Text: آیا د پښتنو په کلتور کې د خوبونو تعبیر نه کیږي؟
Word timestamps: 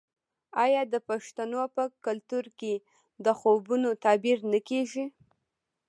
آیا 0.63 0.81
د 0.93 0.95
پښتنو 1.09 1.61
په 1.75 1.83
کلتور 2.05 2.45
کې 2.59 2.73
د 3.25 3.27
خوبونو 3.39 3.89
تعبیر 4.03 4.37
نه 4.51 4.59
کیږي؟ 4.69 5.05